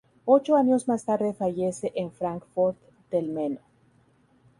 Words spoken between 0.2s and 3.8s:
Ocho años más tarde fallece en Francfort del Meno.